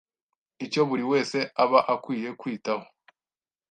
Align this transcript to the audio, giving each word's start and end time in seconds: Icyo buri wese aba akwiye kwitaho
Icyo 0.65 0.81
buri 0.89 1.03
wese 1.11 1.37
aba 1.63 1.79
akwiye 1.93 2.29
kwitaho 2.39 2.85